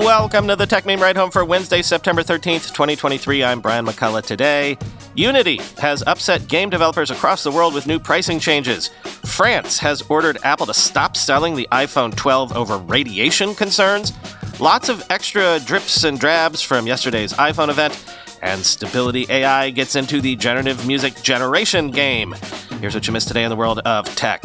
Welcome 0.00 0.48
to 0.48 0.56
the 0.56 0.66
Techmeme 0.66 1.00
Ride 1.00 1.18
Home 1.18 1.30
for 1.30 1.44
Wednesday, 1.44 1.82
September 1.82 2.22
13th, 2.22 2.72
2023. 2.72 3.44
I'm 3.44 3.60
Brian 3.60 3.84
McCullough. 3.84 4.24
Today, 4.24 4.78
Unity 5.14 5.60
has 5.76 6.02
upset 6.06 6.48
game 6.48 6.70
developers 6.70 7.10
across 7.10 7.42
the 7.42 7.50
world 7.50 7.74
with 7.74 7.86
new 7.86 7.98
pricing 7.98 8.40
changes. 8.40 8.88
France 9.26 9.78
has 9.80 10.00
ordered 10.08 10.38
Apple 10.44 10.64
to 10.64 10.72
stop 10.72 11.14
selling 11.14 11.56
the 11.56 11.68
iPhone 11.72 12.16
12 12.16 12.56
over 12.56 12.78
radiation 12.78 13.54
concerns. 13.54 14.14
Lots 14.58 14.88
of 14.88 15.04
extra 15.10 15.60
drips 15.60 16.04
and 16.04 16.18
drabs 16.18 16.62
from 16.62 16.86
yesterday's 16.86 17.34
iPhone 17.34 17.68
event. 17.68 18.02
And 18.40 18.64
Stability 18.64 19.26
AI 19.28 19.68
gets 19.68 19.94
into 19.94 20.22
the 20.22 20.36
generative 20.36 20.86
music 20.86 21.22
generation 21.22 21.90
game. 21.90 22.34
Here's 22.80 22.94
what 22.94 23.06
you 23.06 23.12
missed 23.12 23.28
today 23.28 23.44
in 23.44 23.50
the 23.50 23.56
world 23.56 23.80
of 23.80 24.06
tech. 24.16 24.42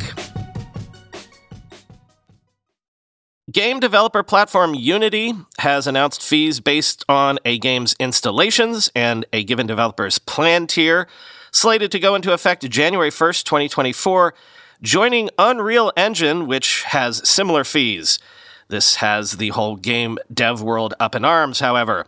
Game 3.57 3.79
developer 3.79 4.21
platform 4.21 4.75
Unity 4.75 5.33
has 5.57 5.87
announced 5.87 6.21
fees 6.21 6.59
based 6.59 7.03
on 7.09 7.39
a 7.43 7.57
game's 7.57 7.95
installations 7.99 8.91
and 8.95 9.25
a 9.33 9.43
given 9.43 9.65
developer's 9.65 10.19
plan 10.19 10.67
tier, 10.67 11.07
slated 11.51 11.91
to 11.91 11.97
go 11.97 12.13
into 12.13 12.33
effect 12.33 12.69
January 12.69 13.09
1st, 13.09 13.45
2024, 13.45 14.35
joining 14.83 15.31
Unreal 15.39 15.91
Engine, 15.97 16.45
which 16.45 16.83
has 16.83 17.27
similar 17.27 17.63
fees. 17.63 18.19
This 18.67 18.97
has 18.97 19.37
the 19.37 19.49
whole 19.49 19.75
game 19.75 20.19
dev 20.31 20.61
world 20.61 20.93
up 20.99 21.15
in 21.15 21.25
arms, 21.25 21.59
however. 21.59 22.05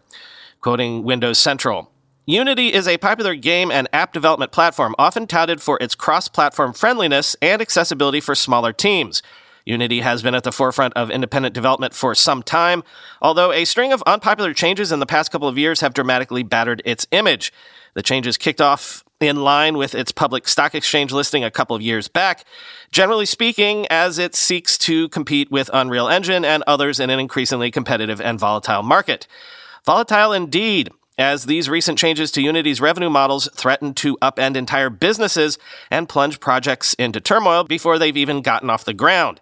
Quoting 0.62 1.02
Windows 1.02 1.40
Central. 1.40 1.90
Unity 2.28 2.72
is 2.72 2.88
a 2.88 3.00
popular 3.00 3.34
game 3.34 3.72
and 3.72 3.90
app 3.92 4.14
development 4.14 4.52
platform 4.52 4.94
often 5.00 5.26
touted 5.26 5.64
for 5.64 5.80
its 5.82 5.96
cross 5.96 6.28
platform 6.28 6.74
friendliness 6.74 7.36
and 7.42 7.60
accessibility 7.60 8.20
for 8.20 8.36
smaller 8.36 8.72
teams. 8.72 9.24
Unity 9.66 10.00
has 10.00 10.22
been 10.22 10.36
at 10.36 10.44
the 10.44 10.52
forefront 10.52 10.94
of 10.96 11.12
independent 11.12 11.54
development 11.54 11.94
for 11.94 12.16
some 12.16 12.44
time, 12.44 12.84
although 13.22 13.52
a 13.52 13.66
string 13.66 13.92
of 13.92 14.04
unpopular 14.06 14.54
changes 14.54 14.92
in 14.92 15.00
the 15.00 15.06
past 15.06 15.32
couple 15.32 15.48
of 15.48 15.58
years 15.58 15.82
have 15.82 15.94
dramatically 15.94 16.44
battered 16.44 16.82
its 16.86 17.08
image. 17.12 17.54
The 17.94 18.04
changes 18.04 18.38
kicked 18.38 18.62
off 18.62 19.04
in 19.20 19.38
line 19.44 19.78
with 19.78 19.94
its 19.96 20.12
public 20.12 20.48
stock 20.48 20.74
exchange 20.74 21.12
listing 21.12 21.44
a 21.44 21.52
couple 21.52 21.76
of 21.76 21.82
years 21.82 22.08
back, 22.08 22.46
generally 22.92 23.26
speaking, 23.26 23.86
as 23.90 24.18
it 24.18 24.36
seeks 24.36 24.78
to 24.80 25.10
compete 25.10 25.52
with 25.52 25.70
Unreal 25.74 26.08
Engine 26.08 26.46
and 26.46 26.64
others 26.66 27.00
in 27.00 27.10
an 27.10 27.20
increasingly 27.20 27.72
competitive 27.72 28.22
and 28.22 28.40
volatile 28.40 28.84
market. 28.84 29.28
Volatile 29.86 30.34
indeed, 30.34 30.90
as 31.20 31.46
these 31.46 31.70
recent 31.70 32.00
changes 32.00 32.32
to 32.32 32.42
Unity's 32.42 32.80
revenue 32.80 33.10
models 33.10 33.50
threaten 33.54 33.94
to 33.94 34.18
upend 34.22 34.56
entire 34.56 34.90
businesses 34.90 35.60
and 35.92 36.08
plunge 36.08 36.40
projects 36.40 36.94
into 36.94 37.20
turmoil 37.20 37.66
before 37.66 38.00
they've 38.00 38.16
even 38.16 38.42
gotten 38.42 38.70
off 38.70 38.86
the 38.86 38.94
ground. 38.94 39.42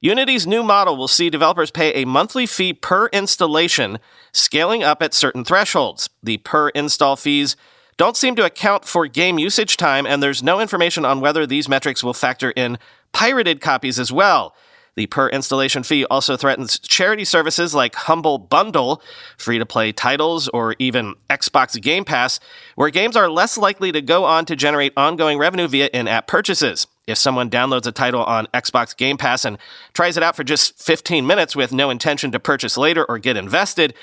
Unity's 0.00 0.48
new 0.48 0.64
model 0.64 0.96
will 0.96 1.06
see 1.06 1.30
developers 1.30 1.70
pay 1.70 1.94
a 1.94 2.04
monthly 2.04 2.44
fee 2.44 2.72
per 2.72 3.06
installation, 3.08 4.00
scaling 4.32 4.82
up 4.82 5.00
at 5.00 5.14
certain 5.14 5.44
thresholds. 5.44 6.10
The 6.24 6.38
per 6.38 6.70
install 6.70 7.14
fees 7.14 7.54
don't 7.96 8.16
seem 8.16 8.34
to 8.34 8.44
account 8.44 8.84
for 8.84 9.06
game 9.06 9.38
usage 9.38 9.76
time, 9.76 10.06
and 10.06 10.20
there's 10.20 10.42
no 10.42 10.58
information 10.58 11.04
on 11.04 11.20
whether 11.20 11.46
these 11.46 11.68
metrics 11.68 12.02
will 12.02 12.14
factor 12.14 12.50
in 12.56 12.78
pirated 13.12 13.60
copies 13.60 14.00
as 14.00 14.10
well. 14.10 14.56
The 14.94 15.06
per 15.06 15.28
installation 15.28 15.82
fee 15.82 16.04
also 16.06 16.36
threatens 16.36 16.78
charity 16.78 17.24
services 17.24 17.74
like 17.74 17.94
Humble 17.94 18.38
Bundle, 18.38 19.02
free 19.38 19.58
to 19.58 19.64
play 19.64 19.90
titles, 19.90 20.48
or 20.48 20.74
even 20.78 21.14
Xbox 21.30 21.80
Game 21.80 22.04
Pass, 22.04 22.40
where 22.74 22.90
games 22.90 23.16
are 23.16 23.30
less 23.30 23.56
likely 23.56 23.90
to 23.92 24.02
go 24.02 24.24
on 24.24 24.44
to 24.46 24.56
generate 24.56 24.92
ongoing 24.96 25.38
revenue 25.38 25.66
via 25.66 25.88
in 25.94 26.08
app 26.08 26.26
purchases. 26.26 26.86
If 27.06 27.16
someone 27.16 27.48
downloads 27.48 27.86
a 27.86 27.92
title 27.92 28.22
on 28.22 28.46
Xbox 28.48 28.94
Game 28.94 29.16
Pass 29.16 29.44
and 29.46 29.56
tries 29.94 30.16
it 30.16 30.22
out 30.22 30.36
for 30.36 30.44
just 30.44 30.78
15 30.78 31.26
minutes 31.26 31.56
with 31.56 31.72
no 31.72 31.88
intention 31.88 32.30
to 32.32 32.38
purchase 32.38 32.76
later 32.76 33.04
or 33.04 33.18
get 33.18 33.36
invested, 33.36 33.94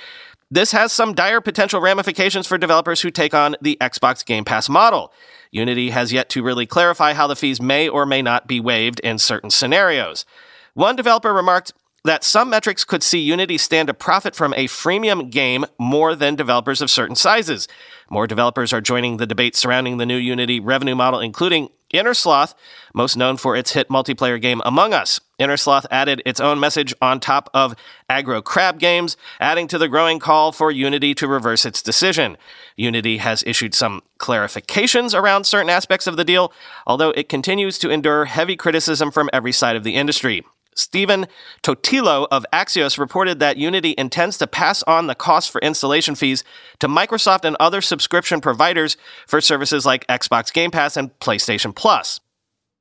this 0.51 0.71
has 0.71 0.91
some 0.91 1.13
dire 1.13 1.41
potential 1.41 1.79
ramifications 1.79 2.47
for 2.47 2.57
developers 2.57 3.01
who 3.01 3.11
take 3.11 3.35
on 3.35 3.55
the 3.61 3.77
Xbox 3.79 4.25
Game 4.25 4.43
Pass 4.43 4.67
model. 4.67 5.13
Unity 5.51 5.91
has 5.91 6.11
yet 6.11 6.29
to 6.29 6.43
really 6.43 6.65
clarify 6.65 7.13
how 7.13 7.27
the 7.27 7.35
fees 7.35 7.61
may 7.61 7.87
or 7.87 8.05
may 8.05 8.23
not 8.23 8.47
be 8.47 8.59
waived 8.59 8.99
in 9.01 9.19
certain 9.19 9.51
scenarios. 9.51 10.25
One 10.73 10.95
developer 10.95 11.33
remarked 11.33 11.73
that 12.05 12.23
some 12.23 12.49
metrics 12.49 12.85
could 12.85 13.03
see 13.03 13.19
Unity 13.19 13.57
stand 13.57 13.87
to 13.87 13.93
profit 13.93 14.35
from 14.35 14.53
a 14.53 14.67
freemium 14.67 15.29
game 15.29 15.65
more 15.77 16.15
than 16.15 16.35
developers 16.35 16.81
of 16.81 16.89
certain 16.89 17.15
sizes. 17.15 17.67
More 18.09 18.25
developers 18.25 18.71
are 18.71 18.81
joining 18.81 19.17
the 19.17 19.27
debate 19.27 19.55
surrounding 19.55 19.97
the 19.97 20.05
new 20.05 20.17
Unity 20.17 20.59
revenue 20.59 20.95
model, 20.95 21.19
including 21.19 21.69
Innersloth, 21.91 22.53
most 22.93 23.17
known 23.17 23.37
for 23.37 23.55
its 23.55 23.73
hit 23.73 23.89
multiplayer 23.89 24.39
game 24.39 24.61
Among 24.63 24.93
Us. 24.93 25.19
Innersloth 25.39 25.85
added 25.89 26.21
its 26.25 26.39
own 26.39 26.59
message 26.59 26.93
on 27.01 27.19
top 27.19 27.49
of 27.53 27.75
Aggro 28.09 28.43
Crab 28.43 28.79
Games, 28.79 29.17
adding 29.39 29.67
to 29.67 29.77
the 29.77 29.87
growing 29.87 30.19
call 30.19 30.51
for 30.51 30.71
Unity 30.71 31.15
to 31.15 31.27
reverse 31.27 31.65
its 31.65 31.81
decision. 31.81 32.37
Unity 32.77 33.17
has 33.17 33.43
issued 33.45 33.73
some 33.73 34.03
clarifications 34.19 35.19
around 35.19 35.45
certain 35.45 35.69
aspects 35.69 36.07
of 36.07 36.15
the 36.15 36.25
deal, 36.25 36.53
although 36.85 37.09
it 37.11 37.27
continues 37.27 37.79
to 37.79 37.89
endure 37.89 38.25
heavy 38.25 38.55
criticism 38.55 39.11
from 39.11 39.29
every 39.33 39.51
side 39.51 39.75
of 39.75 39.83
the 39.83 39.95
industry. 39.95 40.45
Stephen 40.79 41.27
Totilo 41.61 42.27
of 42.31 42.45
Axios 42.53 42.97
reported 42.97 43.39
that 43.39 43.57
Unity 43.57 43.93
intends 43.97 44.37
to 44.37 44.47
pass 44.47 44.81
on 44.83 45.07
the 45.07 45.15
cost 45.15 45.51
for 45.51 45.59
installation 45.61 46.15
fees 46.15 46.43
to 46.79 46.87
Microsoft 46.87 47.43
and 47.43 47.57
other 47.59 47.81
subscription 47.81 48.41
providers 48.41 48.97
for 49.27 49.41
services 49.41 49.85
like 49.85 50.07
Xbox 50.07 50.53
Game 50.53 50.71
Pass 50.71 50.95
and 50.95 51.17
PlayStation 51.19 51.75
Plus. 51.75 52.19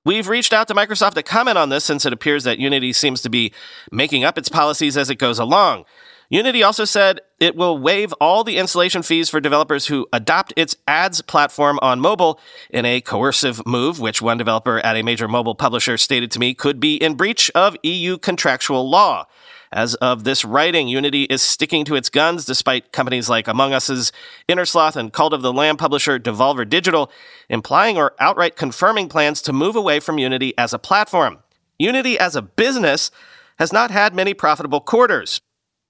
We've 0.05 0.29
reached 0.29 0.53
out 0.53 0.69
to 0.69 0.75
Microsoft 0.75 1.15
to 1.15 1.23
comment 1.23 1.59
on 1.59 1.69
this 1.69 1.85
since 1.85 2.07
it 2.07 2.13
appears 2.13 2.45
that 2.45 2.59
Unity 2.59 2.93
seems 2.93 3.21
to 3.23 3.29
be 3.29 3.53
making 3.93 4.25
up 4.25 4.39
its 4.39 4.49
policies 4.49 4.97
as 4.97 5.11
it 5.11 5.17
goes 5.17 5.39
along. 5.39 5.85
Unity 6.31 6.62
also 6.62 6.84
said 6.84 7.21
it 7.41 7.56
will 7.56 7.78
waive 7.78 8.12
all 8.21 8.44
the 8.44 8.59
installation 8.59 9.03
fees 9.03 9.31
for 9.31 9.41
developers 9.41 9.87
who 9.87 10.06
adopt 10.12 10.53
its 10.56 10.77
ads 10.87 11.22
platform 11.22 11.78
on 11.81 12.00
mobile 12.00 12.39
in 12.69 12.84
a 12.84 13.00
coercive 13.00 13.66
move, 13.66 13.99
which 13.99 14.21
one 14.21 14.37
developer 14.37 14.78
at 14.81 14.97
a 14.97 15.03
major 15.03 15.27
mobile 15.27 15.55
publisher 15.55 15.97
stated 15.97 16.31
to 16.31 16.38
me 16.38 16.53
could 16.53 16.78
be 16.78 16.97
in 16.97 17.15
breach 17.15 17.50
of 17.55 17.77
EU 17.83 18.19
contractual 18.19 18.88
law. 18.91 19.25
As 19.72 19.94
of 19.97 20.25
this 20.25 20.44
writing, 20.44 20.88
Unity 20.88 21.25
is 21.25 21.41
sticking 21.41 21.84
to 21.87 21.94
its 21.94 22.11
guns 22.11 22.44
despite 22.44 22.93
companies 22.93 23.31
like 23.31 23.49
Among 23.49 23.72
Us's 23.72 24.12
Innersloth 24.49 24.97
and 24.97 25.12
Cult 25.12 25.33
of 25.33 25.41
the 25.41 25.53
Lamb 25.53 25.78
publisher 25.78 26.19
Devolver 26.19 26.69
Digital 26.69 27.11
implying 27.49 27.97
or 27.97 28.15
outright 28.19 28.56
confirming 28.56 29.09
plans 29.09 29.41
to 29.43 29.53
move 29.53 29.77
away 29.77 29.99
from 29.99 30.19
Unity 30.19 30.53
as 30.59 30.75
a 30.75 30.78
platform. 30.78 31.38
Unity 31.78 32.19
as 32.19 32.37
a 32.37 32.43
business 32.43 33.11
has 33.59 33.72
not 33.72 33.91
had 33.91 34.15
many 34.15 34.34
profitable 34.34 34.81
quarters. 34.81 35.41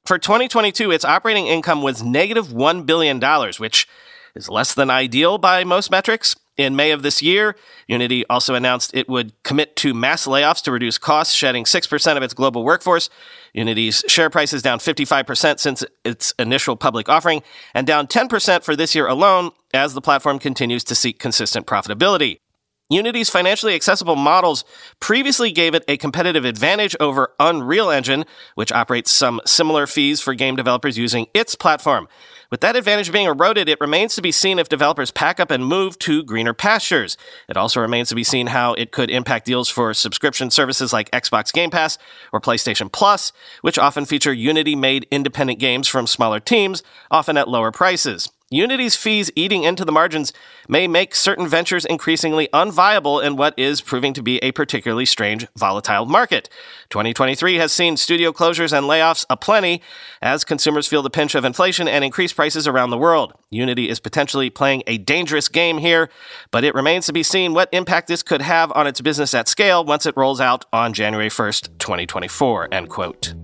For 0.09 0.17
2022, 0.17 0.91
its 0.91 1.05
operating 1.05 1.49
income 1.49 1.83
was 1.83 2.03
negative 2.03 2.49
$1 2.49 2.87
billion, 2.87 3.21
which 3.59 3.87
is 4.35 4.49
less 4.49 4.73
than 4.73 4.89
ideal 4.89 5.37
by 5.37 5.65
most 5.65 5.91
metrics. 5.91 6.35
In 6.57 6.75
May 6.75 6.93
of 6.93 7.03
this 7.03 7.21
year, 7.21 7.57
Unity 7.89 8.25
also 8.31 8.55
announced 8.55 8.91
it 8.95 9.07
would 9.11 9.35
commit 9.43 9.77
to 9.77 9.93
mass 9.93 10.27
layoffs 10.27 10.63
to 10.63 10.73
reduce 10.73 10.97
costs, 10.97 11.35
shedding 11.35 11.65
6% 11.65 12.17
of 12.17 12.23
its 12.23 12.33
global 12.33 12.65
workforce. 12.65 13.11
Unity's 13.53 14.03
share 14.09 14.31
price 14.31 14.55
is 14.55 14.63
down 14.63 14.79
55% 14.79 15.61
since 15.61 15.85
its 16.07 16.33
initial 16.39 16.75
public 16.75 17.11
offering, 17.11 17.43
and 17.75 17.87
down 17.87 18.07
10% 18.07 18.63
for 18.63 18.75
this 18.75 18.95
year 18.95 19.09
alone 19.09 19.51
as 19.75 19.93
the 19.93 20.01
platform 20.01 20.39
continues 20.39 20.85
to 20.85 20.95
seek 20.95 21.19
consistent 21.19 21.67
profitability. 21.67 22.39
Unity's 22.91 23.29
financially 23.29 23.75
accessible 23.75 24.17
models 24.17 24.65
previously 24.99 25.53
gave 25.53 25.75
it 25.75 25.85
a 25.89 25.99
competitive 25.99 26.47
advantage 26.47 26.97
over 26.99 27.35
Unreal 27.39 27.91
Engine, 27.91 28.25
which 28.55 28.73
operates 28.73 29.13
some 29.13 29.43
similar 29.45 29.87
fees 29.87 30.23
for 30.23 30.33
game 30.33 30.57
developers 30.57 30.97
using 30.97 31.27
its 31.35 31.55
platform. 31.55 32.09
With 32.51 32.63
that 32.63 32.77
advantage 32.77 33.13
being 33.13 33.27
eroded, 33.27 33.69
it 33.69 33.79
remains 33.79 34.15
to 34.15 34.23
be 34.23 34.33
seen 34.33 34.59
if 34.59 34.71
developers 34.71 35.11
pack 35.11 35.39
up 35.39 35.51
and 35.51 35.67
move 35.67 35.99
to 35.99 36.23
greener 36.23 36.55
pastures. 36.55 37.19
It 37.47 37.59
also 37.59 37.79
remains 37.79 38.09
to 38.09 38.15
be 38.15 38.25
seen 38.25 38.47
how 38.47 38.73
it 38.73 38.91
could 38.91 39.11
impact 39.11 39.45
deals 39.45 39.69
for 39.69 39.93
subscription 39.93 40.51
services 40.51 40.91
like 40.91 41.11
Xbox 41.11 41.53
Game 41.53 41.69
Pass 41.69 41.99
or 42.33 42.41
PlayStation 42.41 42.91
Plus, 42.91 43.33
which 43.61 43.79
often 43.79 44.07
feature 44.07 44.33
Unity 44.33 44.75
made 44.75 45.07
independent 45.11 45.59
games 45.59 45.89
from 45.89 46.07
smaller 46.07 46.41
teams, 46.41 46.83
often 47.11 47.37
at 47.37 47.49
lower 47.49 47.71
prices. 47.71 48.31
Unity's 48.51 48.97
fees 48.97 49.31
eating 49.37 49.65
into 49.65 49.85
the 49.85 49.93
margins 49.93 50.33
may 50.69 50.89
make 50.89 51.15
certain 51.15 51.47
ventures 51.47 51.85
increasingly 51.85 52.49
unviable 52.55 53.23
in 53.23 53.37
what 53.37 53.53
is 53.59 53.83
proving 53.83 54.15
to 54.15 54.23
be 54.23 54.39
a 54.39 54.53
particularly 54.53 55.05
strange, 55.05 55.47
volatile 55.55 56.07
market. 56.07 56.49
2023 56.89 57.57
has 57.57 57.73
seen 57.73 57.99
studio 57.99 58.33
closures 58.33 58.73
and 58.73 58.87
layoffs 58.87 59.27
aplenty 59.29 59.83
as 60.23 60.45
consumers 60.45 60.89
feel 60.89 61.03
the 61.03 61.11
pinch 61.11 61.35
of 61.35 61.45
inflation 61.45 61.87
and 61.87 62.05
increased 62.05 62.37
prices 62.37 62.67
around 62.67 62.89
the 62.89 62.97
world. 62.97 63.35
Unity 63.51 63.91
is 63.91 64.01
potentially 64.01 64.49
playing 64.49 64.83
a 64.87 64.97
dangerous 64.97 65.49
game 65.49 65.77
here, 65.77 66.09
but 66.51 66.65
it 66.65 66.75
remains 66.75 67.05
to 67.05 67.13
be 67.13 67.23
seen 67.23 67.53
what 67.53 67.69
impact 67.71 68.09
this 68.09 68.23
could 68.23 68.41
have 68.41 68.73
on 68.73 68.87
its 68.87 69.03
business 69.03 69.35
at 69.35 69.47
scale 69.47 69.85
once 69.85 70.07
it 70.07 70.17
rolls 70.17 70.41
out 70.41 70.65
on 70.73 70.95
January 70.95 71.29
1st, 71.29 71.79
2024. 71.79 72.73
End 72.73 72.89
quote. 72.89 73.35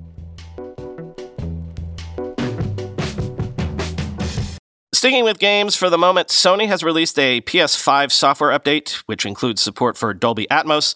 Sticking 5.05 5.25
with 5.25 5.39
games 5.39 5.77
for 5.77 5.91
the 5.91 5.99
moment, 5.99 6.29
Sony 6.29 6.67
has 6.67 6.83
released 6.83 7.19
a 7.19 7.43
PS5 7.43 8.11
software 8.11 8.59
update, 8.59 8.93
which 9.05 9.27
includes 9.27 9.61
support 9.61 9.99
for 9.99 10.15
Dolby 10.15 10.47
Atmos. 10.51 10.95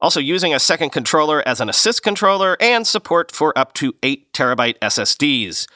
also 0.00 0.20
using 0.20 0.54
a 0.54 0.60
second 0.60 0.90
controller 0.90 1.42
as 1.44 1.60
an 1.60 1.68
assist 1.68 2.04
controller, 2.04 2.56
and 2.60 2.86
support 2.86 3.32
for 3.32 3.52
up 3.58 3.72
to 3.72 3.92
8 4.04 4.32
terabyte 4.32 4.78
SSDs. 4.78 5.66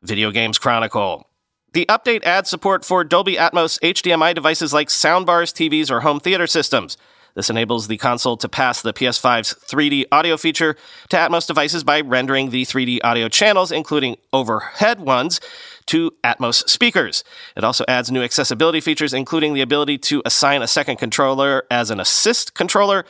Video 0.00 0.30
Games 0.30 0.58
Chronicle. 0.58 1.28
The 1.74 1.84
update 1.84 2.24
adds 2.24 2.48
support 2.48 2.82
for 2.82 3.04
Dolby 3.04 3.36
Atmos 3.36 3.78
HDMI 3.80 4.34
devices 4.34 4.72
like 4.72 4.88
soundbars, 4.88 5.52
TVs, 5.52 5.90
or 5.90 6.00
home 6.00 6.18
theater 6.18 6.46
systems. 6.46 6.96
This 7.34 7.48
enables 7.48 7.88
the 7.88 7.96
console 7.96 8.36
to 8.36 8.48
pass 8.48 8.82
the 8.82 8.92
PS5's 8.92 9.54
3D 9.54 10.04
audio 10.12 10.36
feature 10.36 10.76
to 11.08 11.16
Atmos 11.16 11.46
devices 11.46 11.82
by 11.82 12.00
rendering 12.00 12.50
the 12.50 12.64
3D 12.64 12.98
audio 13.02 13.28
channels, 13.28 13.72
including 13.72 14.16
overhead 14.32 15.00
ones, 15.00 15.40
to 15.86 16.12
Atmos 16.22 16.68
speakers. 16.68 17.24
It 17.56 17.64
also 17.64 17.84
adds 17.88 18.10
new 18.10 18.22
accessibility 18.22 18.80
features, 18.80 19.14
including 19.14 19.54
the 19.54 19.62
ability 19.62 19.98
to 19.98 20.22
assign 20.24 20.62
a 20.62 20.66
second 20.66 20.96
controller 20.96 21.64
as 21.70 21.90
an 21.90 22.00
assist 22.00 22.54
controller 22.54 23.04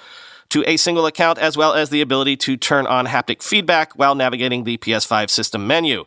to 0.51 0.63
a 0.67 0.77
single 0.77 1.07
account, 1.07 1.39
as 1.39 1.57
well 1.57 1.73
as 1.73 1.91
the 1.91 2.01
ability 2.01 2.37
to 2.37 2.57
turn 2.57 2.87
on 2.87 3.07
haptic 3.07 3.43
feedback 3.43 3.93
while 3.95 4.15
navigating 4.15 4.65
the 4.65 4.77
PS5 4.79 5.31
system 5.31 5.67
menu. 5.67 6.05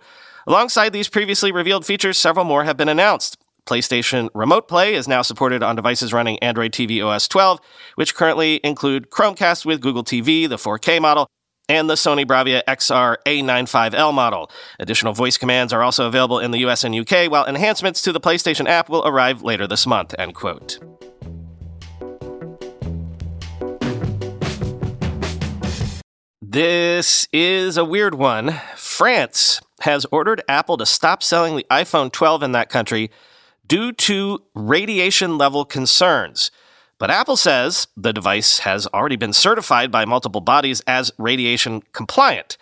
Alongside 0.48 0.94
these 0.94 1.10
previously 1.10 1.52
revealed 1.52 1.86
features, 1.86 2.20
several 2.20 2.46
more 2.46 2.64
have 2.64 2.78
been 2.78 2.90
announced. 2.90 3.38
PlayStation 3.66 4.30
Remote 4.34 4.68
Play 4.68 4.94
is 4.94 5.08
now 5.08 5.22
supported 5.22 5.64
on 5.64 5.76
devices 5.76 6.14
running 6.14 6.38
Android 6.40 6.72
TV 6.72 7.04
OS 7.04 7.28
12, 7.28 7.60
which 7.96 8.14
currently 8.14 8.60
include 8.64 9.10
Chromecast 9.10 9.66
with 9.66 9.82
Google 9.82 10.04
TV, 10.04 10.48
the 10.48 10.58
4K 10.58 11.02
model, 11.02 11.28
and 11.68 11.90
the 11.90 11.96
Sony 11.96 12.26
Bravia 12.26 12.62
XR 12.68 13.18
A95L 13.26 14.14
model. 14.14 14.52
Additional 14.80 15.14
voice 15.14 15.38
commands 15.38 15.74
are 15.74 15.82
also 15.82 16.06
available 16.06 16.40
in 16.40 16.52
the 16.52 16.60
US 16.60 16.84
and 16.84 16.96
UK, 16.96 17.32
while 17.32 17.46
enhancements 17.46 18.02
to 18.04 18.12
the 18.12 18.20
PlayStation 18.20 18.68
app 18.68 18.88
will 18.88 19.06
arrive 19.06 19.42
later 19.42 19.66
this 19.66 19.88
month. 19.88 20.14
End 20.20 20.36
quote. 20.36 20.78
This 26.40 27.28
is 27.34 27.76
a 27.76 27.84
weird 27.84 28.16
one. 28.16 28.62
France 28.78 29.60
has 29.82 30.06
ordered 30.12 30.42
Apple 30.48 30.78
to 30.78 30.86
stop 30.86 31.22
selling 31.22 31.58
the 31.58 31.66
iPhone 31.70 32.12
12 32.12 32.44
in 32.44 32.52
that 32.54 32.70
country 32.70 33.10
due 33.68 33.92
to 33.92 34.44
radiation 34.54 35.38
level 35.38 35.66
concerns. 35.66 36.52
But 36.98 37.12
Apple 37.12 37.38
says 37.38 37.88
the 37.98 38.14
device 38.14 38.60
has 38.60 38.88
already 38.88 39.18
been 39.18 39.34
certified 39.34 39.92
by 39.92 40.06
multiple 40.06 40.42
bodies 40.42 40.82
as 40.88 41.12
radiation 41.18 41.84
compliant. 41.92 42.58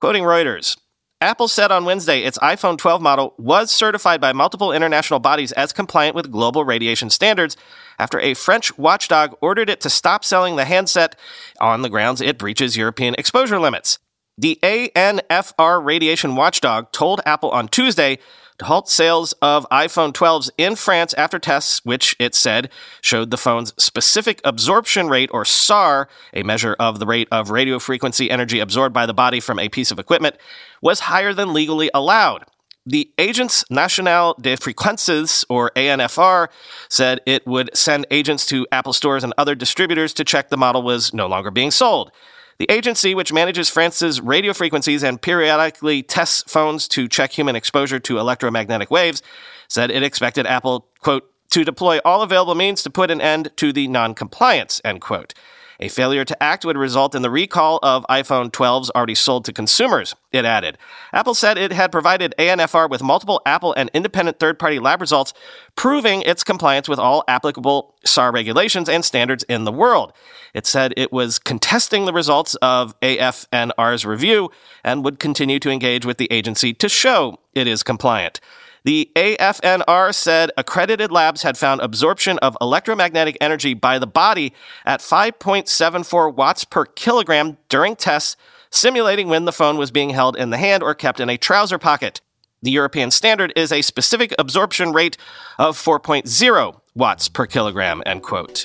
Quoting 0.00 0.22
Reuters, 0.22 0.76
Apple 1.20 1.48
said 1.48 1.72
on 1.72 1.84
Wednesday 1.84 2.22
its 2.22 2.38
iPhone 2.38 2.78
12 2.78 3.02
model 3.02 3.34
was 3.38 3.70
certified 3.70 4.20
by 4.20 4.32
multiple 4.32 4.72
international 4.72 5.18
bodies 5.18 5.52
as 5.52 5.72
compliant 5.72 6.14
with 6.14 6.30
global 6.30 6.64
radiation 6.64 7.10
standards 7.10 7.56
after 7.98 8.20
a 8.20 8.34
French 8.34 8.78
watchdog 8.78 9.36
ordered 9.40 9.68
it 9.68 9.80
to 9.80 9.90
stop 9.90 10.24
selling 10.24 10.54
the 10.54 10.64
handset 10.64 11.18
on 11.60 11.82
the 11.82 11.88
grounds 11.88 12.20
it 12.20 12.38
breaches 12.38 12.76
European 12.76 13.14
exposure 13.18 13.58
limits. 13.58 13.98
The 14.38 14.60
ANFR 14.62 15.84
radiation 15.84 16.36
watchdog 16.36 16.92
told 16.92 17.20
Apple 17.26 17.50
on 17.50 17.66
Tuesday 17.66 18.18
to 18.58 18.64
halt 18.64 18.88
sales 18.88 19.32
of 19.40 19.66
iPhone 19.70 20.12
12s 20.12 20.50
in 20.58 20.76
France 20.76 21.14
after 21.14 21.38
tests, 21.38 21.80
which 21.84 22.16
it 22.18 22.34
said 22.34 22.70
showed 23.00 23.30
the 23.30 23.36
phone's 23.36 23.72
specific 23.82 24.40
absorption 24.44 25.08
rate, 25.08 25.30
or 25.32 25.44
SAR, 25.44 26.08
a 26.34 26.42
measure 26.42 26.76
of 26.78 26.98
the 26.98 27.06
rate 27.06 27.28
of 27.30 27.50
radio 27.50 27.78
frequency 27.78 28.30
energy 28.30 28.60
absorbed 28.60 28.94
by 28.94 29.06
the 29.06 29.14
body 29.14 29.40
from 29.40 29.58
a 29.58 29.68
piece 29.68 29.90
of 29.90 29.98
equipment, 29.98 30.36
was 30.82 31.00
higher 31.00 31.32
than 31.32 31.52
legally 31.52 31.90
allowed. 31.94 32.44
The 32.84 33.12
Agence 33.18 33.64
Nationale 33.70 34.34
des 34.40 34.56
Fréquences, 34.56 35.44
or 35.50 35.70
ANFR, 35.76 36.48
said 36.88 37.20
it 37.26 37.46
would 37.46 37.70
send 37.76 38.06
agents 38.10 38.46
to 38.46 38.66
Apple 38.72 38.94
stores 38.94 39.22
and 39.22 39.34
other 39.36 39.54
distributors 39.54 40.14
to 40.14 40.24
check 40.24 40.48
the 40.48 40.56
model 40.56 40.82
was 40.82 41.12
no 41.12 41.26
longer 41.26 41.50
being 41.50 41.70
sold. 41.70 42.10
The 42.58 42.70
agency, 42.72 43.14
which 43.14 43.32
manages 43.32 43.70
France's 43.70 44.20
radio 44.20 44.52
frequencies 44.52 45.04
and 45.04 45.22
periodically 45.22 46.02
tests 46.02 46.42
phones 46.50 46.88
to 46.88 47.06
check 47.06 47.30
human 47.30 47.54
exposure 47.54 48.00
to 48.00 48.18
electromagnetic 48.18 48.90
waves, 48.90 49.22
said 49.68 49.92
it 49.92 50.02
expected 50.02 50.44
Apple, 50.44 50.88
quote, 50.98 51.30
to 51.50 51.64
deploy 51.64 52.00
all 52.04 52.22
available 52.22 52.56
means 52.56 52.82
to 52.82 52.90
put 52.90 53.12
an 53.12 53.20
end 53.20 53.52
to 53.56 53.72
the 53.72 53.86
non-compliance, 53.86 54.80
end 54.84 55.00
quote. 55.00 55.34
A 55.80 55.88
failure 55.88 56.24
to 56.24 56.42
act 56.42 56.64
would 56.64 56.76
result 56.76 57.14
in 57.14 57.22
the 57.22 57.30
recall 57.30 57.78
of 57.84 58.04
iPhone 58.10 58.50
12s 58.50 58.90
already 58.90 59.14
sold 59.14 59.44
to 59.44 59.52
consumers, 59.52 60.16
it 60.32 60.44
added. 60.44 60.76
Apple 61.12 61.34
said 61.34 61.56
it 61.56 61.70
had 61.70 61.92
provided 61.92 62.34
ANFR 62.36 62.90
with 62.90 63.00
multiple 63.00 63.40
Apple 63.46 63.72
and 63.74 63.88
independent 63.94 64.40
third 64.40 64.58
party 64.58 64.80
lab 64.80 65.00
results 65.00 65.32
proving 65.76 66.22
its 66.22 66.42
compliance 66.42 66.88
with 66.88 66.98
all 66.98 67.22
applicable 67.28 67.94
SAR 68.04 68.32
regulations 68.32 68.88
and 68.88 69.04
standards 69.04 69.44
in 69.44 69.64
the 69.64 69.72
world. 69.72 70.12
It 70.52 70.66
said 70.66 70.94
it 70.96 71.12
was 71.12 71.38
contesting 71.38 72.06
the 72.06 72.12
results 72.12 72.56
of 72.56 72.98
AFNR's 73.00 74.04
review 74.04 74.50
and 74.82 75.04
would 75.04 75.20
continue 75.20 75.60
to 75.60 75.70
engage 75.70 76.04
with 76.04 76.18
the 76.18 76.30
agency 76.32 76.74
to 76.74 76.88
show 76.88 77.38
it 77.54 77.68
is 77.68 77.84
compliant. 77.84 78.40
The 78.88 79.10
AFNR 79.16 80.14
said 80.14 80.50
accredited 80.56 81.12
labs 81.12 81.42
had 81.42 81.58
found 81.58 81.82
absorption 81.82 82.38
of 82.38 82.56
electromagnetic 82.58 83.36
energy 83.38 83.74
by 83.74 83.98
the 83.98 84.06
body 84.06 84.54
at 84.86 85.00
5.74 85.00 86.34
watts 86.34 86.64
per 86.64 86.86
kilogram 86.86 87.58
during 87.68 87.96
tests, 87.96 88.34
simulating 88.70 89.28
when 89.28 89.44
the 89.44 89.52
phone 89.52 89.76
was 89.76 89.90
being 89.90 90.08
held 90.08 90.38
in 90.38 90.48
the 90.48 90.56
hand 90.56 90.82
or 90.82 90.94
kept 90.94 91.20
in 91.20 91.28
a 91.28 91.36
trouser 91.36 91.76
pocket. 91.76 92.22
The 92.62 92.70
European 92.70 93.10
standard 93.10 93.52
is 93.54 93.72
a 93.72 93.82
specific 93.82 94.34
absorption 94.38 94.94
rate 94.94 95.18
of 95.58 95.76
4.0 95.76 96.80
watts 96.94 97.28
per 97.28 97.44
kilogram, 97.44 98.02
end 98.06 98.22
quote. 98.22 98.64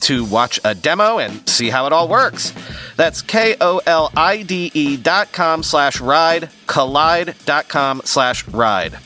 to 0.00 0.24
watch 0.24 0.60
a 0.64 0.74
demo 0.74 1.18
and 1.18 1.48
see 1.48 1.70
how 1.70 1.86
it 1.86 1.92
all 1.92 2.08
works. 2.08 2.52
That's 2.96 3.22
K-O-L-I-D-E 3.22 4.96
dot 4.98 5.32
com 5.32 5.62
slash 5.62 6.00
ride, 6.00 6.50
kolide 6.66 7.44
dot 7.44 7.68
com 7.68 8.00
slash 8.04 8.46
ride. 8.48 8.98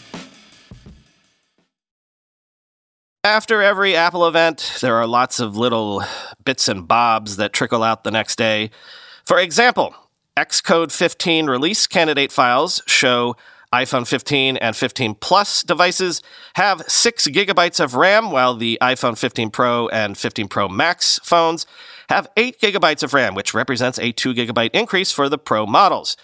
After 3.24 3.62
every 3.62 3.94
Apple 3.94 4.26
event, 4.26 4.78
there 4.80 4.96
are 4.96 5.06
lots 5.06 5.38
of 5.38 5.56
little 5.56 6.02
bits 6.44 6.66
and 6.66 6.88
bobs 6.88 7.36
that 7.36 7.52
trickle 7.52 7.84
out 7.84 8.02
the 8.02 8.10
next 8.10 8.36
day. 8.36 8.70
For 9.24 9.38
example, 9.38 9.94
Xcode 10.36 10.90
15 10.90 11.46
release 11.46 11.86
candidate 11.86 12.32
files 12.32 12.82
show 12.86 13.36
iPhone 13.72 14.06
15 14.06 14.56
and 14.58 14.76
15 14.76 15.14
Plus 15.14 15.62
devices 15.62 16.22
have 16.54 16.82
6 16.86 17.28
gigabytes 17.28 17.82
of 17.82 17.94
RAM, 17.94 18.30
while 18.30 18.54
the 18.54 18.78
iPhone 18.82 19.16
15 19.16 19.50
Pro 19.50 19.88
and 19.88 20.16
15 20.16 20.48
Pro 20.48 20.68
Max 20.68 21.18
phones 21.24 21.66
have 22.08 22.28
8 22.36 22.60
gigabytes 22.60 23.02
of 23.02 23.14
RAM, 23.14 23.34
which 23.34 23.54
represents 23.54 23.98
a 23.98 24.12
2 24.12 24.34
gigabyte 24.34 24.70
increase 24.74 25.10
for 25.10 25.28
the 25.28 25.38
Pro 25.38 25.66
models. 25.66 26.16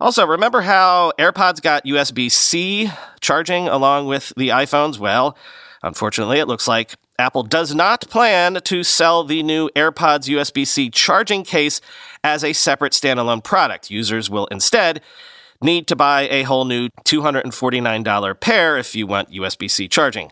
Also, 0.00 0.26
remember 0.26 0.62
how 0.62 1.12
AirPods 1.18 1.62
got 1.62 1.84
USB 1.84 2.28
C 2.28 2.90
charging 3.20 3.68
along 3.68 4.08
with 4.08 4.32
the 4.36 4.48
iPhones? 4.48 4.98
Well, 4.98 5.36
unfortunately, 5.84 6.40
it 6.40 6.48
looks 6.48 6.66
like 6.66 6.96
Apple 7.20 7.44
does 7.44 7.72
not 7.72 8.08
plan 8.08 8.54
to 8.64 8.82
sell 8.82 9.22
the 9.22 9.44
new 9.44 9.70
AirPods 9.76 10.28
USB 10.28 10.66
C 10.66 10.90
charging 10.90 11.44
case 11.44 11.80
as 12.24 12.42
a 12.42 12.52
separate 12.52 12.92
standalone 12.94 13.44
product. 13.44 13.92
Users 13.92 14.28
will 14.28 14.46
instead 14.46 15.00
need 15.62 15.86
to 15.88 15.96
buy 15.96 16.28
a 16.28 16.42
whole 16.42 16.64
new 16.64 16.88
$249 17.04 18.40
pair 18.40 18.76
if 18.78 18.94
you 18.94 19.06
want 19.06 19.30
USB 19.30 19.70
C 19.70 19.88
charging. 19.88 20.30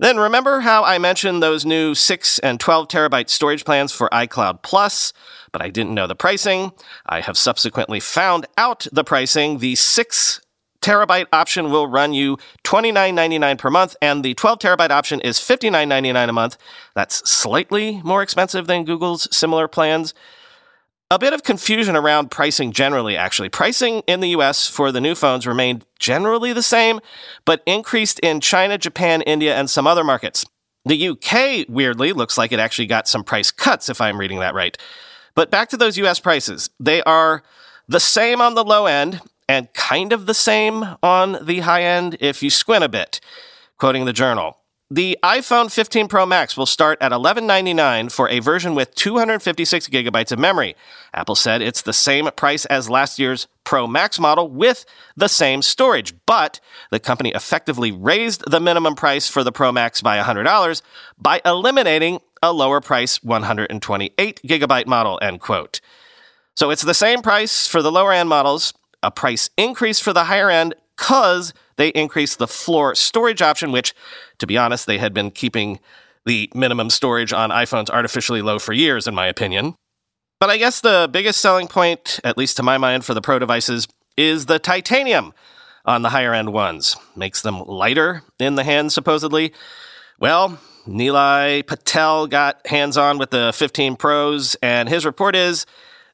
Then 0.00 0.16
remember 0.16 0.60
how 0.60 0.82
I 0.82 0.96
mentioned 0.96 1.42
those 1.42 1.66
new 1.66 1.94
6 1.94 2.38
and 2.38 2.58
12 2.58 2.88
terabyte 2.88 3.28
storage 3.28 3.66
plans 3.66 3.92
for 3.92 4.08
iCloud 4.08 4.62
Plus, 4.62 5.12
but 5.52 5.60
I 5.60 5.68
didn't 5.68 5.94
know 5.94 6.06
the 6.06 6.14
pricing. 6.14 6.72
I 7.04 7.20
have 7.20 7.36
subsequently 7.36 8.00
found 8.00 8.46
out 8.56 8.86
the 8.90 9.04
pricing. 9.04 9.58
The 9.58 9.74
6 9.74 10.40
terabyte 10.80 11.26
option 11.32 11.70
will 11.70 11.86
run 11.86 12.14
you 12.14 12.38
$29.99 12.64 13.58
per 13.58 13.68
month, 13.68 13.94
and 14.00 14.24
the 14.24 14.32
12 14.32 14.58
terabyte 14.58 14.90
option 14.90 15.20
is 15.20 15.38
$59.99 15.38 16.28
a 16.28 16.32
month. 16.32 16.56
That's 16.94 17.28
slightly 17.30 18.00
more 18.02 18.22
expensive 18.22 18.66
than 18.66 18.84
Google's 18.84 19.28
similar 19.36 19.68
plans. 19.68 20.14
A 21.12 21.18
bit 21.18 21.32
of 21.32 21.42
confusion 21.42 21.96
around 21.96 22.30
pricing 22.30 22.70
generally, 22.70 23.16
actually. 23.16 23.48
Pricing 23.48 24.04
in 24.06 24.20
the 24.20 24.28
US 24.28 24.68
for 24.68 24.92
the 24.92 25.00
new 25.00 25.16
phones 25.16 25.44
remained 25.44 25.84
generally 25.98 26.52
the 26.52 26.62
same, 26.62 27.00
but 27.44 27.64
increased 27.66 28.20
in 28.20 28.40
China, 28.40 28.78
Japan, 28.78 29.20
India, 29.22 29.56
and 29.56 29.68
some 29.68 29.88
other 29.88 30.04
markets. 30.04 30.46
The 30.84 31.08
UK, 31.08 31.66
weirdly, 31.68 32.12
looks 32.12 32.38
like 32.38 32.52
it 32.52 32.60
actually 32.60 32.86
got 32.86 33.08
some 33.08 33.24
price 33.24 33.50
cuts, 33.50 33.88
if 33.88 34.00
I'm 34.00 34.20
reading 34.20 34.38
that 34.38 34.54
right. 34.54 34.78
But 35.34 35.50
back 35.50 35.68
to 35.70 35.76
those 35.76 35.98
US 35.98 36.20
prices. 36.20 36.70
They 36.78 37.02
are 37.02 37.42
the 37.88 37.98
same 38.00 38.40
on 38.40 38.54
the 38.54 38.64
low 38.64 38.86
end 38.86 39.20
and 39.48 39.72
kind 39.74 40.12
of 40.12 40.26
the 40.26 40.34
same 40.34 40.94
on 41.02 41.44
the 41.44 41.60
high 41.60 41.82
end 41.82 42.18
if 42.20 42.40
you 42.40 42.50
squint 42.50 42.84
a 42.84 42.88
bit. 42.88 43.20
Quoting 43.78 44.04
the 44.04 44.12
journal. 44.12 44.59
The 44.92 45.16
iPhone 45.22 45.70
15 45.70 46.08
Pro 46.08 46.26
Max 46.26 46.56
will 46.56 46.66
start 46.66 46.98
at 47.00 47.12
$11.99 47.12 48.10
for 48.10 48.28
a 48.28 48.40
version 48.40 48.74
with 48.74 48.92
256 48.96 49.86
gigabytes 49.86 50.32
of 50.32 50.40
memory. 50.40 50.74
Apple 51.14 51.36
said 51.36 51.62
it's 51.62 51.82
the 51.82 51.92
same 51.92 52.28
price 52.34 52.64
as 52.64 52.90
last 52.90 53.16
year's 53.16 53.46
Pro 53.62 53.86
Max 53.86 54.18
model 54.18 54.48
with 54.48 54.84
the 55.16 55.28
same 55.28 55.62
storage, 55.62 56.12
but 56.26 56.58
the 56.90 56.98
company 56.98 57.30
effectively 57.30 57.92
raised 57.92 58.42
the 58.50 58.58
minimum 58.58 58.96
price 58.96 59.28
for 59.28 59.44
the 59.44 59.52
Pro 59.52 59.70
Max 59.70 60.02
by 60.02 60.20
$100 60.20 60.82
by 61.16 61.40
eliminating 61.44 62.18
a 62.42 62.52
lower 62.52 62.80
price 62.80 63.22
128 63.22 64.40
gigabyte 64.42 64.88
model, 64.88 65.20
end 65.22 65.38
quote. 65.40 65.80
So 66.56 66.70
it's 66.70 66.82
the 66.82 66.94
same 66.94 67.22
price 67.22 67.64
for 67.68 67.80
the 67.80 67.92
lower 67.92 68.12
end 68.12 68.28
models, 68.28 68.74
a 69.04 69.12
price 69.12 69.50
increase 69.56 70.00
for 70.00 70.12
the 70.12 70.24
higher 70.24 70.50
end 70.50 70.74
because 70.96 71.54
they 71.80 71.88
increased 71.88 72.38
the 72.38 72.46
floor 72.46 72.94
storage 72.94 73.40
option, 73.40 73.72
which, 73.72 73.94
to 74.38 74.46
be 74.46 74.58
honest, 74.58 74.86
they 74.86 74.98
had 74.98 75.14
been 75.14 75.30
keeping 75.30 75.80
the 76.26 76.50
minimum 76.54 76.90
storage 76.90 77.32
on 77.32 77.48
iPhones 77.48 77.88
artificially 77.88 78.42
low 78.42 78.58
for 78.58 78.74
years, 78.74 79.06
in 79.06 79.14
my 79.14 79.26
opinion. 79.26 79.74
But 80.38 80.50
I 80.50 80.58
guess 80.58 80.82
the 80.82 81.08
biggest 81.10 81.40
selling 81.40 81.68
point, 81.68 82.20
at 82.22 82.36
least 82.36 82.58
to 82.58 82.62
my 82.62 82.76
mind, 82.76 83.06
for 83.06 83.14
the 83.14 83.22
Pro 83.22 83.38
devices 83.38 83.88
is 84.18 84.44
the 84.44 84.58
titanium 84.58 85.32
on 85.86 86.02
the 86.02 86.10
higher 86.10 86.34
end 86.34 86.52
ones. 86.52 86.96
Makes 87.16 87.40
them 87.40 87.64
lighter 87.64 88.24
in 88.38 88.56
the 88.56 88.64
hand, 88.64 88.92
supposedly. 88.92 89.54
Well, 90.18 90.58
Nilay 90.86 91.66
Patel 91.66 92.26
got 92.26 92.66
hands 92.66 92.98
on 92.98 93.16
with 93.16 93.30
the 93.30 93.52
15 93.54 93.96
Pros, 93.96 94.54
and 94.56 94.86
his 94.86 95.06
report 95.06 95.34
is 95.34 95.64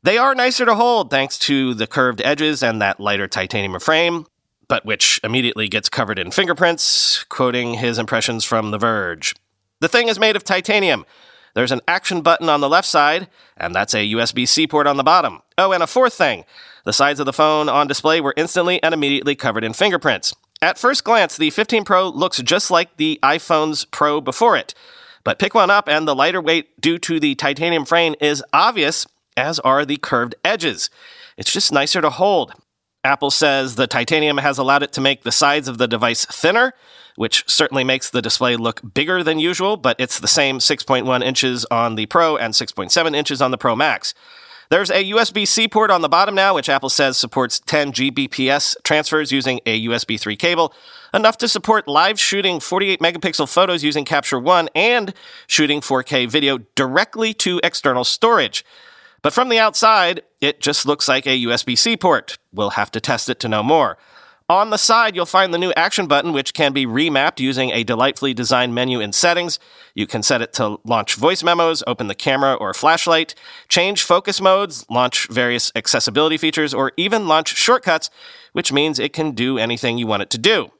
they 0.04 0.16
are 0.16 0.32
nicer 0.36 0.64
to 0.64 0.76
hold 0.76 1.10
thanks 1.10 1.36
to 1.40 1.74
the 1.74 1.88
curved 1.88 2.22
edges 2.24 2.62
and 2.62 2.80
that 2.80 3.00
lighter 3.00 3.26
titanium 3.26 3.80
frame 3.80 4.26
but 4.68 4.84
which 4.84 5.20
immediately 5.22 5.68
gets 5.68 5.88
covered 5.88 6.18
in 6.18 6.30
fingerprints, 6.30 7.24
quoting 7.24 7.74
his 7.74 7.98
impressions 7.98 8.44
from 8.44 8.70
The 8.70 8.78
Verge. 8.78 9.34
The 9.80 9.88
thing 9.88 10.08
is 10.08 10.18
made 10.18 10.36
of 10.36 10.44
titanium. 10.44 11.04
There's 11.54 11.72
an 11.72 11.80
action 11.88 12.20
button 12.20 12.48
on 12.48 12.60
the 12.60 12.68
left 12.68 12.88
side, 12.88 13.28
and 13.56 13.74
that's 13.74 13.94
a 13.94 14.12
USB 14.12 14.46
C 14.46 14.66
port 14.66 14.86
on 14.86 14.96
the 14.96 15.02
bottom. 15.02 15.42
Oh, 15.56 15.72
and 15.72 15.82
a 15.82 15.86
fourth 15.86 16.14
thing 16.14 16.44
the 16.84 16.92
sides 16.92 17.18
of 17.18 17.26
the 17.26 17.32
phone 17.32 17.68
on 17.68 17.88
display 17.88 18.20
were 18.20 18.34
instantly 18.36 18.80
and 18.82 18.94
immediately 18.94 19.34
covered 19.34 19.64
in 19.64 19.72
fingerprints. 19.72 20.34
At 20.62 20.78
first 20.78 21.02
glance, 21.02 21.36
the 21.36 21.50
15 21.50 21.84
Pro 21.84 22.08
looks 22.08 22.38
just 22.38 22.70
like 22.70 22.96
the 22.96 23.18
iPhone's 23.22 23.84
Pro 23.84 24.20
before 24.20 24.56
it. 24.56 24.74
But 25.24 25.38
pick 25.38 25.54
one 25.54 25.70
up, 25.70 25.88
and 25.88 26.06
the 26.06 26.14
lighter 26.14 26.40
weight 26.40 26.80
due 26.80 26.98
to 26.98 27.18
the 27.18 27.34
titanium 27.34 27.84
frame 27.84 28.14
is 28.20 28.44
obvious, 28.52 29.06
as 29.36 29.58
are 29.60 29.84
the 29.84 29.96
curved 29.96 30.36
edges. 30.44 30.88
It's 31.36 31.52
just 31.52 31.72
nicer 31.72 32.00
to 32.00 32.10
hold. 32.10 32.52
Apple 33.06 33.30
says 33.30 33.76
the 33.76 33.86
titanium 33.86 34.38
has 34.38 34.58
allowed 34.58 34.82
it 34.82 34.92
to 34.92 35.00
make 35.00 35.22
the 35.22 35.32
sides 35.32 35.68
of 35.68 35.78
the 35.78 35.86
device 35.86 36.26
thinner, 36.26 36.74
which 37.14 37.44
certainly 37.46 37.84
makes 37.84 38.10
the 38.10 38.20
display 38.20 38.56
look 38.56 38.80
bigger 38.94 39.22
than 39.22 39.38
usual, 39.38 39.76
but 39.76 39.98
it's 40.00 40.18
the 40.18 40.28
same 40.28 40.58
6.1 40.58 41.24
inches 41.24 41.64
on 41.70 41.94
the 41.94 42.06
Pro 42.06 42.36
and 42.36 42.52
6.7 42.52 43.14
inches 43.14 43.40
on 43.40 43.52
the 43.52 43.58
Pro 43.58 43.76
Max. 43.76 44.12
There's 44.68 44.90
a 44.90 45.10
USB 45.12 45.46
C 45.46 45.68
port 45.68 45.92
on 45.92 46.02
the 46.02 46.08
bottom 46.08 46.34
now, 46.34 46.56
which 46.56 46.68
Apple 46.68 46.88
says 46.88 47.16
supports 47.16 47.60
10 47.60 47.92
Gbps 47.92 48.74
transfers 48.82 49.30
using 49.30 49.60
a 49.64 49.86
USB 49.86 50.18
3 50.18 50.34
cable, 50.34 50.74
enough 51.14 51.38
to 51.38 51.46
support 51.46 51.86
live 51.86 52.18
shooting 52.18 52.58
48 52.58 52.98
megapixel 52.98 53.48
photos 53.48 53.84
using 53.84 54.04
Capture 54.04 54.40
One 54.40 54.68
and 54.74 55.14
shooting 55.46 55.80
4K 55.80 56.28
video 56.28 56.58
directly 56.74 57.32
to 57.34 57.60
external 57.62 58.02
storage. 58.02 58.64
But 59.22 59.32
from 59.32 59.48
the 59.48 59.58
outside, 59.58 60.22
it 60.40 60.60
just 60.60 60.86
looks 60.86 61.08
like 61.08 61.26
a 61.26 61.44
USB 61.44 61.76
C 61.76 61.96
port. 61.96 62.38
We'll 62.52 62.70
have 62.70 62.90
to 62.92 63.00
test 63.00 63.28
it 63.28 63.40
to 63.40 63.48
know 63.48 63.62
more. 63.62 63.98
On 64.48 64.70
the 64.70 64.76
side, 64.76 65.16
you'll 65.16 65.26
find 65.26 65.52
the 65.52 65.58
new 65.58 65.72
action 65.76 66.06
button, 66.06 66.32
which 66.32 66.54
can 66.54 66.72
be 66.72 66.86
remapped 66.86 67.40
using 67.40 67.70
a 67.70 67.82
delightfully 67.82 68.32
designed 68.32 68.76
menu 68.76 69.00
in 69.00 69.12
settings. 69.12 69.58
You 69.92 70.06
can 70.06 70.22
set 70.22 70.40
it 70.40 70.52
to 70.54 70.78
launch 70.84 71.16
voice 71.16 71.42
memos, 71.42 71.82
open 71.84 72.06
the 72.06 72.14
camera 72.14 72.54
or 72.54 72.72
flashlight, 72.72 73.34
change 73.68 74.04
focus 74.04 74.40
modes, 74.40 74.86
launch 74.88 75.26
various 75.28 75.72
accessibility 75.74 76.36
features, 76.36 76.72
or 76.72 76.92
even 76.96 77.26
launch 77.26 77.56
shortcuts, 77.56 78.08
which 78.52 78.72
means 78.72 79.00
it 79.00 79.12
can 79.12 79.32
do 79.32 79.58
anything 79.58 79.98
you 79.98 80.06
want 80.06 80.22
it 80.22 80.30
to 80.30 80.38
do. 80.38 80.70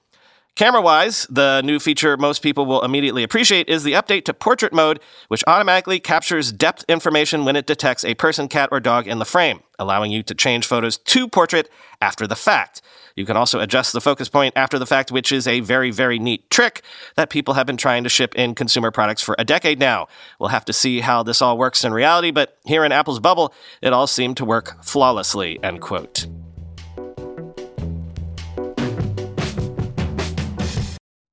Camera 0.57 0.81
wise, 0.81 1.27
the 1.29 1.61
new 1.61 1.79
feature 1.79 2.17
most 2.17 2.43
people 2.43 2.65
will 2.65 2.83
immediately 2.83 3.23
appreciate 3.23 3.69
is 3.69 3.85
the 3.85 3.93
update 3.93 4.25
to 4.25 4.33
portrait 4.33 4.73
mode, 4.73 5.01
which 5.29 5.45
automatically 5.47 6.01
captures 6.01 6.51
depth 6.51 6.83
information 6.89 7.45
when 7.45 7.57
it 7.57 7.67
detects 7.67 8.07
a 8.07 8.15
person, 8.15 8.49
cat, 8.49 8.71
or 8.73 8.81
dog 8.81 9.07
in 9.07 9.19
the 9.19 9.27
frame, 9.27 9.61
allowing 9.79 10.11
you 10.11 10.23
to 10.23 10.35
change 10.35 10.67
photos 10.67 10.97
to 10.97 11.29
portrait 11.29 11.69
after 12.01 12.27
the 12.27 12.35
fact. 12.35 12.81
You 13.17 13.27
can 13.27 13.37
also 13.37 13.61
adjust 13.61 13.93
the 13.93 14.01
focus 14.01 14.31
point 14.31 14.55
after 14.57 14.79
the 14.79 14.87
fact, 14.87 15.13
which 15.13 15.31
is 15.31 15.47
a 15.47 15.61
very, 15.61 15.91
very 15.91 16.19
neat 16.19 16.49
trick 16.49 16.83
that 17.17 17.29
people 17.29 17.53
have 17.53 17.67
been 17.67 17.77
trying 17.77 18.03
to 18.05 18.09
ship 18.09 18.35
in 18.35 18.55
consumer 18.55 18.91
products 18.91 19.21
for 19.21 19.37
a 19.39 19.45
decade 19.45 19.79
now. 19.79 20.09
We'll 20.41 20.49
have 20.49 20.65
to 20.65 20.73
see 20.73 21.01
how 21.01 21.23
this 21.23 21.43
all 21.43 21.59
works 21.59 21.85
in 21.85 21.93
reality, 21.93 22.31
but 22.31 22.57
here 22.65 22.83
in 22.83 22.93
Apple's 22.93 23.21
bubble, 23.21 23.53
it 23.83 23.93
all 23.93 24.07
seemed 24.07 24.39
to 24.39 24.47
work 24.47 24.83
flawlessly, 24.83 25.63
end 25.63 25.83
quote. 25.83 26.27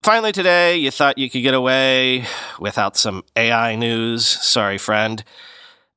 Finally, 0.04 0.34
today, 0.34 0.76
you 0.76 0.92
thought 0.92 1.18
you 1.18 1.30
could 1.30 1.44
get 1.44 1.54
away 1.54 2.26
without 2.60 2.98
some 2.98 3.24
AI 3.38 3.74
news. 3.78 4.26
Sorry, 4.26 4.78
friend. 4.78 5.24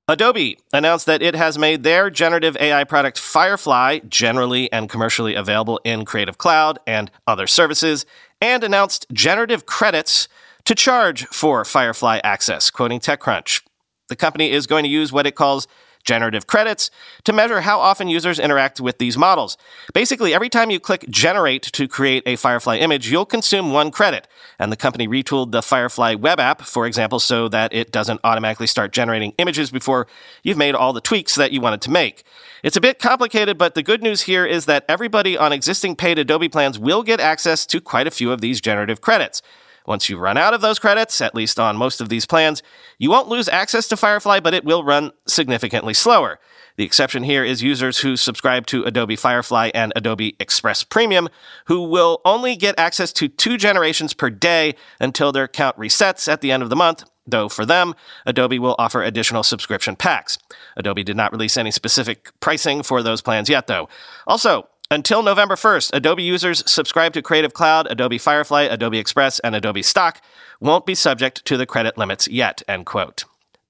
Adobe 0.06 0.60
announced 0.72 1.06
that 1.06 1.22
it 1.22 1.34
has 1.34 1.58
made 1.58 1.82
their 1.82 2.08
generative 2.08 2.56
AI 2.60 2.84
product 2.84 3.18
Firefly 3.18 3.98
generally 4.08 4.70
and 4.70 4.88
commercially 4.88 5.34
available 5.34 5.80
in 5.82 6.04
Creative 6.04 6.38
Cloud 6.38 6.78
and 6.86 7.10
other 7.26 7.48
services, 7.48 8.06
and 8.40 8.62
announced 8.62 9.06
generative 9.12 9.66
credits 9.66 10.28
to 10.66 10.76
charge 10.76 11.26
for 11.26 11.64
Firefly 11.64 12.20
access, 12.22 12.70
quoting 12.70 13.00
TechCrunch. 13.00 13.62
The 14.08 14.14
company 14.14 14.52
is 14.52 14.68
going 14.68 14.84
to 14.84 14.88
use 14.88 15.10
what 15.10 15.26
it 15.26 15.34
calls 15.34 15.66
generative 16.06 16.46
credits 16.46 16.90
to 17.25 17.32
measure 17.32 17.60
how 17.60 17.78
often 17.78 18.08
users 18.08 18.38
interact 18.38 18.80
with 18.80 18.96
these 18.98 19.18
models. 19.18 19.58
Basically, 19.92 20.32
every 20.32 20.48
time 20.48 20.70
you 20.70 20.80
click 20.80 21.04
generate 21.10 21.62
to 21.64 21.86
create 21.86 22.22
a 22.25 22.36
Firefly 22.36 22.78
image, 22.78 23.10
you'll 23.10 23.26
consume 23.26 23.72
one 23.72 23.90
credit. 23.90 24.26
And 24.58 24.72
the 24.72 24.76
company 24.76 25.06
retooled 25.06 25.50
the 25.50 25.62
Firefly 25.62 26.14
web 26.14 26.40
app, 26.40 26.62
for 26.62 26.86
example, 26.86 27.20
so 27.20 27.48
that 27.48 27.75
it 27.75 27.92
doesn't 27.92 28.20
automatically 28.25 28.66
start 28.66 28.92
generating 28.92 29.34
images 29.36 29.70
before 29.70 30.06
you've 30.42 30.56
made 30.56 30.75
all 30.75 30.94
the 30.94 31.00
tweaks 31.00 31.34
that 31.34 31.52
you 31.52 31.60
wanted 31.60 31.82
to 31.82 31.90
make. 31.90 32.25
It's 32.62 32.76
a 32.76 32.80
bit 32.80 32.98
complicated, 32.98 33.58
but 33.58 33.75
the 33.75 33.82
good 33.82 34.02
news 34.02 34.22
here 34.22 34.46
is 34.46 34.64
that 34.66 34.84
everybody 34.88 35.36
on 35.36 35.52
existing 35.52 35.96
paid 35.96 36.18
Adobe 36.18 36.48
plans 36.48 36.78
will 36.78 37.02
get 37.02 37.20
access 37.20 37.66
to 37.66 37.80
quite 37.80 38.06
a 38.06 38.10
few 38.10 38.32
of 38.32 38.40
these 38.40 38.60
generative 38.60 39.00
credits. 39.00 39.42
Once 39.86 40.08
you 40.08 40.18
run 40.18 40.36
out 40.36 40.54
of 40.54 40.60
those 40.60 40.78
credits, 40.78 41.20
at 41.20 41.34
least 41.34 41.58
on 41.58 41.76
most 41.76 42.00
of 42.00 42.08
these 42.08 42.26
plans, 42.26 42.62
you 42.98 43.10
won't 43.10 43.28
lose 43.28 43.48
access 43.48 43.88
to 43.88 43.96
Firefly, 43.96 44.40
but 44.40 44.54
it 44.54 44.64
will 44.64 44.84
run 44.84 45.12
significantly 45.26 45.94
slower. 45.94 46.38
The 46.76 46.84
exception 46.84 47.22
here 47.22 47.42
is 47.42 47.62
users 47.62 47.98
who 47.98 48.16
subscribe 48.16 48.66
to 48.66 48.84
Adobe 48.84 49.16
Firefly 49.16 49.70
and 49.74 49.92
Adobe 49.96 50.36
Express 50.38 50.82
Premium, 50.82 51.28
who 51.66 51.82
will 51.82 52.20
only 52.24 52.54
get 52.54 52.78
access 52.78 53.12
to 53.14 53.28
two 53.28 53.56
generations 53.56 54.12
per 54.12 54.28
day 54.28 54.74
until 55.00 55.32
their 55.32 55.44
account 55.44 55.78
resets 55.78 56.30
at 56.30 56.42
the 56.42 56.52
end 56.52 56.62
of 56.62 56.68
the 56.68 56.76
month, 56.76 57.04
though 57.26 57.48
for 57.48 57.64
them, 57.64 57.94
Adobe 58.26 58.58
will 58.58 58.76
offer 58.78 59.02
additional 59.02 59.42
subscription 59.42 59.96
packs. 59.96 60.38
Adobe 60.76 61.02
did 61.02 61.16
not 61.16 61.32
release 61.32 61.56
any 61.56 61.70
specific 61.70 62.30
pricing 62.40 62.82
for 62.82 63.02
those 63.02 63.22
plans 63.22 63.48
yet, 63.48 63.66
though. 63.66 63.88
Also, 64.26 64.68
until 64.90 65.22
November 65.22 65.56
1st, 65.56 65.90
Adobe 65.92 66.22
users 66.22 66.62
subscribed 66.70 67.14
to 67.14 67.22
Creative 67.22 67.52
Cloud, 67.52 67.86
Adobe 67.90 68.18
Firefly, 68.18 68.62
Adobe 68.62 68.98
Express, 68.98 69.38
and 69.40 69.54
Adobe 69.54 69.82
Stock 69.82 70.20
won't 70.60 70.86
be 70.86 70.94
subject 70.94 71.44
to 71.44 71.56
the 71.56 71.66
credit 71.66 71.98
limits 71.98 72.28
yet, 72.28 72.62
end 72.68 72.86
quote. 72.86 73.24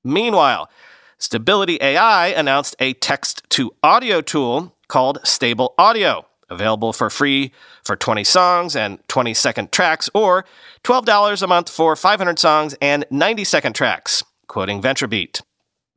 Meanwhile, 0.04 0.70
Stability 1.18 1.78
AI 1.80 2.26
announced 2.28 2.76
a 2.78 2.92
text 2.92 3.42
to 3.50 3.72
audio 3.82 4.20
tool 4.20 4.74
called 4.88 5.18
Stable 5.24 5.74
Audio, 5.78 6.26
available 6.50 6.92
for 6.92 7.08
free 7.08 7.52
for 7.82 7.96
20 7.96 8.22
songs 8.22 8.76
and 8.76 8.98
20 9.08 9.32
second 9.32 9.72
tracks, 9.72 10.10
or 10.12 10.44
$12 10.84 11.42
a 11.42 11.46
month 11.46 11.70
for 11.70 11.96
500 11.96 12.38
songs 12.38 12.74
and 12.82 13.06
90 13.10 13.44
second 13.44 13.72
tracks, 13.72 14.22
quoting 14.46 14.82
VentureBeat. 14.82 15.40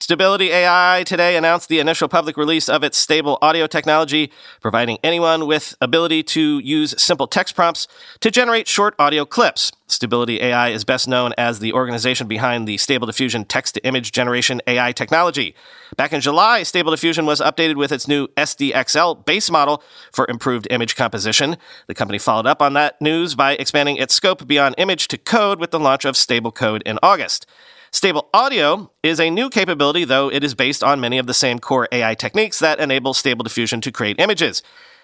Stability 0.02 0.50
AI 0.52 1.04
today 1.06 1.36
announced 1.36 1.68
the 1.68 1.80
initial 1.80 2.08
public 2.08 2.38
release 2.38 2.70
of 2.70 2.86
its 2.86 2.98
stable 2.98 3.38
audio 3.42 3.68
technology, 3.68 4.32
providing 4.62 4.98
anyone 5.04 5.46
with 5.46 5.76
ability 5.82 6.24
to 6.24 6.60
use 6.60 6.96
simple 6.98 7.28
text 7.28 7.54
prompts 7.54 7.86
to 8.22 8.32
generate 8.32 8.66
short 8.66 8.96
audio 8.98 9.26
clips. 9.26 9.74
Stability 9.88 10.42
AI 10.42 10.70
is 10.70 10.86
best 10.86 11.10
known 11.10 11.34
as 11.38 11.60
the 11.60 11.74
organization 11.74 12.28
behind 12.28 12.66
the 12.66 12.78
Stable 12.78 13.08
Diffusion 13.08 13.44
text 13.44 13.74
to 13.74 13.86
image 13.86 14.14
generation 14.14 14.62
AI 14.68 14.94
technology. 14.94 15.54
Back 15.98 16.14
in 16.14 16.22
July, 16.22 16.64
Stable 16.64 16.92
Diffusion 16.92 17.26
was 17.26 17.42
updated 17.42 17.76
with 17.76 17.92
its 17.92 18.08
new 18.08 18.28
SDXL 18.38 19.26
base 19.26 19.52
model 19.52 19.84
for 20.14 20.26
improved 20.30 20.66
image 20.72 20.96
composition. 20.96 21.58
The 21.88 21.96
company 21.96 22.20
followed 22.20 22.48
up 22.48 22.62
on 22.62 22.72
that 22.74 23.02
news 23.02 23.36
by 23.36 23.52
expanding 23.56 23.98
its 23.98 24.14
scope 24.14 24.48
beyond 24.48 24.76
image 24.78 25.10
to 25.10 25.18
code 25.18 25.60
with 25.60 25.72
the 25.72 25.80
launch 25.80 26.06
of 26.06 26.16
Stable 26.16 26.54
Code 26.54 26.84
in 26.86 27.00
August. 27.04 27.46
Stable 27.92 28.30
Audio 28.36 28.92
is 29.02 29.20
a 29.20 29.32
new 29.32 29.50
capability, 29.50 30.06
though 30.06 30.32
it 30.32 30.44
is 30.44 30.54
based 30.54 30.84
on 30.84 31.00
many 31.00 31.18
of 31.18 31.26
the 31.26 31.34
same 31.34 31.58
core 31.58 31.88
AI 31.92 32.14
techniques 32.14 32.60
that 32.60 32.80
enable 32.80 33.16
Stable 33.16 33.44
Diffusion 33.44 33.82
to 33.82 33.92
create 33.92 34.20
images. 34.20 34.62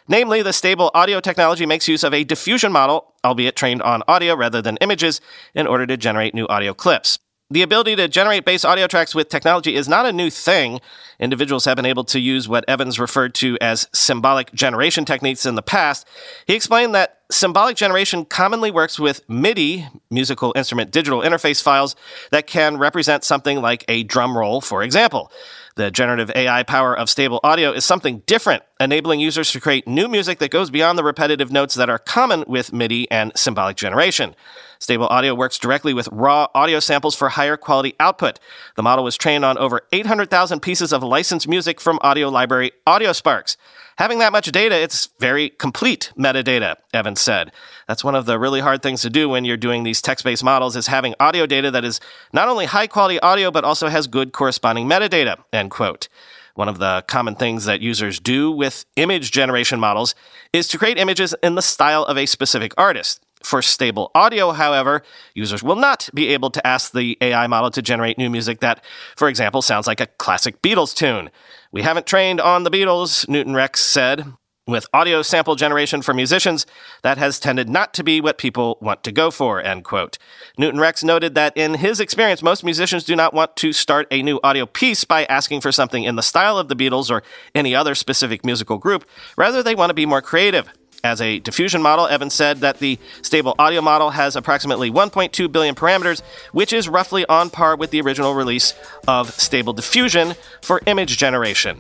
Namely, 0.08 0.44
the 0.44 0.54
stable 0.54 0.92
audio 0.94 1.20
technology 1.20 1.66
makes 1.66 1.88
use 1.88 2.04
of 2.04 2.14
a 2.14 2.24
diffusion 2.24 2.72
model, 2.72 3.16
albeit 3.24 3.56
trained 3.56 3.82
on 3.82 4.04
audio 4.08 4.36
rather 4.36 4.62
than 4.62 4.78
images, 4.78 5.20
in 5.56 5.66
order 5.66 5.88
to 5.88 5.98
generate 5.98 6.36
new 6.36 6.48
audio 6.48 6.76
clips. 6.76 7.18
The 7.56 7.62
ability 7.62 7.96
to 7.96 8.10
generate 8.10 8.44
base 8.44 8.66
audio 8.66 8.86
tracks 8.86 9.16
with 9.16 9.30
technology 9.30 9.78
is 9.78 9.88
not 9.88 10.06
a 10.06 10.12
new 10.12 10.30
thing. 10.30 10.82
Individuals 11.22 11.64
have 11.64 11.78
been 11.78 11.86
able 11.86 12.04
to 12.04 12.20
use 12.20 12.50
what 12.50 12.66
Evans 12.68 13.00
referred 13.00 13.34
to 13.36 13.58
as 13.62 13.88
symbolic 13.94 14.52
generation 14.52 15.06
techniques 15.06 15.46
in 15.46 15.56
the 15.56 15.62
past. 15.62 16.06
He 16.48 16.54
explained 16.54 16.94
that 16.96 17.22
symbolic 17.32 17.78
generation 17.78 18.26
commonly 18.26 18.72
works 18.72 19.00
with 19.00 19.22
MIDI, 19.30 19.88
musical 20.12 20.52
instrument 20.54 20.92
digital 20.92 21.22
interface 21.22 21.62
files, 21.62 21.96
that 22.30 22.46
can 22.46 22.76
represent 22.76 23.24
something 23.24 23.62
like 23.62 23.86
a 23.88 24.04
drum 24.04 24.38
roll, 24.38 24.60
for 24.60 24.84
example. 24.84 25.32
The 25.78 25.92
generative 25.92 26.32
AI 26.36 26.64
power 26.64 26.94
of 26.94 27.10
stable 27.10 27.40
audio 27.42 27.72
is 27.72 27.86
something 27.86 28.22
different, 28.26 28.64
enabling 28.82 29.22
users 29.22 29.50
to 29.54 29.62
create 29.62 29.88
new 29.88 30.10
music 30.10 30.40
that 30.40 30.52
goes 30.52 30.70
beyond 30.70 30.98
the 30.98 31.06
repetitive 31.06 31.54
notes 31.54 31.76
that 31.76 31.90
are 31.90 32.00
common 32.00 32.44
with 32.50 32.74
MIDI 32.74 33.10
and 33.10 33.32
symbolic 33.34 33.78
generation. 33.78 34.36
Stable 34.80 35.08
Audio 35.08 35.34
works 35.34 35.58
directly 35.58 35.94
with 35.94 36.10
raw 36.12 36.48
audio 36.54 36.80
samples 36.80 37.16
for 37.16 37.30
higher 37.30 37.58
quality 37.58 37.96
output. 38.00 38.40
The 38.76 38.84
model 38.84 39.04
was 39.04 39.18
trained 39.18 39.46
on 39.46 39.58
over 39.58 39.82
800,000 39.92 40.62
pieces 40.62 40.92
of 40.92 41.04
licensed 41.04 41.48
music 41.48 41.80
from 41.80 42.00
audio 42.02 42.30
library 42.30 42.72
AudioSparx. 42.88 43.58
Having 43.98 44.20
that 44.20 44.34
much 44.34 44.52
data, 44.52 44.76
it's 44.76 45.10
very 45.20 45.50
complete 45.50 46.12
metadata, 46.18 46.76
Evans 46.94 47.22
said. 47.22 47.54
That's 47.88 48.04
one 48.04 48.16
of 48.16 48.26
the 48.26 48.38
really 48.38 48.60
hard 48.60 48.82
things 48.82 49.02
to 49.04 49.10
do 49.10 49.30
when 49.30 49.46
you're 49.46 49.56
doing 49.56 49.84
these 49.84 50.02
text-based 50.02 50.44
models 50.44 50.76
is 50.76 50.88
having 50.88 51.16
audio 51.18 51.46
data 51.46 51.72
that 51.72 51.86
is 51.86 52.02
not 52.34 52.50
only 52.50 52.66
high 52.66 52.88
quality 52.88 53.20
audio, 53.22 53.52
but 53.52 53.64
also 53.64 53.88
has 53.88 54.08
good 54.08 54.34
corresponding 54.34 54.88
metadata, 54.88 55.38
end 55.54 55.72
quote. 55.72 56.10
One 56.56 56.70
of 56.70 56.80
the 56.80 57.04
common 57.08 57.36
things 57.36 57.66
that 57.66 57.82
users 57.82 58.20
do 58.20 58.52
with 58.52 58.86
image 58.96 59.32
generation 59.32 59.80
models 59.80 60.16
is 60.54 60.68
to 60.70 60.78
create 60.78 60.98
images 60.98 61.36
in 61.44 61.56
the 61.56 61.62
style 61.62 62.04
of 62.04 62.18
a 62.18 62.26
specific 62.26 62.74
artist. 62.78 63.25
For 63.46 63.62
stable 63.62 64.10
audio, 64.16 64.54
however, 64.54 65.04
users 65.36 65.62
will 65.62 65.76
not 65.76 66.10
be 66.16 66.30
able 66.30 66.50
to 66.50 66.66
ask 66.66 66.92
the 66.92 67.16
AI 67.22 67.46
model 67.46 67.70
to 67.70 67.82
generate 67.84 68.18
new 68.18 68.28
music 68.28 68.60
that, 68.62 68.84
for 69.16 69.30
example, 69.30 69.62
sounds 69.62 69.86
like 69.86 70.02
a 70.02 70.08
classic 70.08 70.64
Beatles 70.64 70.96
tune. 70.96 71.30
We 71.72 71.84
haven't 71.84 72.08
trained 72.08 72.42
on 72.42 72.64
the 72.64 72.72
Beatles, 72.72 73.30
Newton 73.30 73.54
Rex 73.54 73.82
said. 73.82 74.34
With 74.68 74.88
audio 74.92 75.22
sample 75.22 75.54
generation 75.54 76.02
for 76.02 76.12
musicians, 76.12 76.66
that 77.04 77.20
has 77.20 77.40
tended 77.40 77.70
not 77.70 77.94
to 77.94 78.04
be 78.04 78.20
what 78.20 78.40
people 78.40 78.80
want 78.82 79.04
to 79.04 79.12
go 79.12 79.30
for, 79.30 79.62
end 79.62 79.84
quote. 79.84 80.18
Newton 80.58 80.80
Rex 80.80 81.04
noted 81.04 81.36
that 81.36 81.56
in 81.56 81.76
his 81.76 82.00
experience, 82.00 82.42
most 82.42 82.64
musicians 82.64 83.04
do 83.04 83.16
not 83.16 83.32
want 83.32 83.56
to 83.58 83.72
start 83.72 84.08
a 84.10 84.24
new 84.24 84.40
audio 84.44 84.66
piece 84.66 85.04
by 85.04 85.26
asking 85.26 85.62
for 85.62 85.72
something 85.72 86.04
in 86.04 86.16
the 86.16 86.24
style 86.24 86.58
of 86.58 86.68
the 86.68 86.76
Beatles 86.76 87.12
or 87.12 87.22
any 87.54 87.76
other 87.76 87.94
specific 87.94 88.44
musical 88.44 88.80
group. 88.80 89.06
Rather, 89.38 89.62
they 89.62 89.76
want 89.76 89.92
to 89.92 89.94
be 89.94 90.08
more 90.08 90.24
creative. 90.24 90.68
As 91.06 91.22
a 91.22 91.38
diffusion 91.38 91.84
model, 91.84 92.08
Evans 92.08 92.34
said 92.34 92.62
that 92.62 92.80
the 92.80 92.98
stable 93.22 93.54
audio 93.60 93.80
model 93.80 94.10
has 94.10 94.36
approximately 94.36 94.90
1.2 94.90 95.52
billion 95.52 95.76
parameters, 95.76 96.24
which 96.52 96.74
is 96.74 96.90
roughly 96.90 97.28
on 97.28 97.52
par 97.52 97.76
with 97.76 97.92
the 97.92 98.02
original 98.02 98.34
release 98.34 98.74
of 99.08 99.30
Stable 99.40 99.72
Diffusion 99.72 100.34
for 100.64 100.82
image 100.88 101.16
generation. 101.16 101.80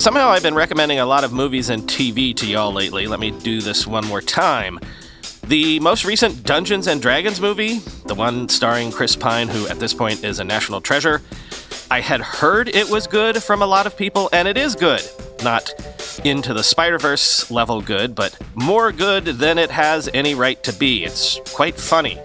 Somehow 0.00 0.30
I've 0.30 0.42
been 0.42 0.56
recommending 0.56 0.98
a 0.98 1.06
lot 1.06 1.22
of 1.22 1.32
movies 1.32 1.70
and 1.70 1.84
TV 1.84 2.34
to 2.34 2.46
y'all 2.48 2.72
lately. 2.72 3.06
Let 3.06 3.20
me 3.20 3.30
do 3.30 3.60
this 3.60 3.86
one 3.86 4.04
more 4.08 4.20
time. 4.20 4.80
The 5.44 5.78
most 5.78 6.04
recent 6.04 6.42
Dungeons 6.42 6.88
and 6.88 7.00
Dragons 7.00 7.40
movie, 7.40 7.78
the 8.06 8.16
one 8.16 8.48
starring 8.48 8.90
Chris 8.90 9.14
Pine, 9.14 9.46
who 9.46 9.68
at 9.68 9.78
this 9.78 9.94
point 9.94 10.24
is 10.24 10.40
a 10.40 10.44
national 10.44 10.80
treasure, 10.80 11.22
I 11.90 12.00
had 12.00 12.20
heard 12.20 12.68
it 12.68 12.90
was 12.90 13.06
good 13.06 13.42
from 13.42 13.62
a 13.62 13.66
lot 13.66 13.86
of 13.86 13.96
people, 13.96 14.28
and 14.32 14.48
it 14.48 14.56
is 14.56 14.74
good. 14.74 15.02
Not 15.44 15.70
into 16.24 16.52
the 16.52 16.62
Spider 16.62 16.98
Verse 16.98 17.50
level 17.50 17.80
good, 17.80 18.14
but 18.14 18.36
more 18.54 18.90
good 18.90 19.24
than 19.24 19.58
it 19.58 19.70
has 19.70 20.08
any 20.12 20.34
right 20.34 20.62
to 20.64 20.72
be. 20.72 21.04
It's 21.04 21.38
quite 21.52 21.78
funny. 21.78 22.18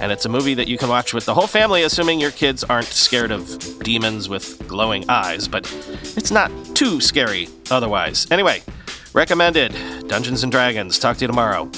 And 0.00 0.12
it's 0.12 0.26
a 0.26 0.28
movie 0.28 0.54
that 0.54 0.68
you 0.68 0.76
can 0.76 0.90
watch 0.90 1.14
with 1.14 1.24
the 1.24 1.32
whole 1.32 1.46
family, 1.46 1.82
assuming 1.82 2.20
your 2.20 2.30
kids 2.30 2.64
aren't 2.64 2.88
scared 2.88 3.30
of 3.30 3.58
demons 3.82 4.28
with 4.28 4.66
glowing 4.68 5.08
eyes, 5.08 5.48
but 5.48 5.64
it's 6.16 6.30
not 6.30 6.50
too 6.74 7.00
scary 7.00 7.48
otherwise. 7.70 8.26
Anyway, 8.30 8.62
recommended 9.14 9.72
Dungeons 10.08 10.42
and 10.42 10.52
Dragons. 10.52 10.98
Talk 10.98 11.16
to 11.16 11.22
you 11.22 11.28
tomorrow. 11.28 11.70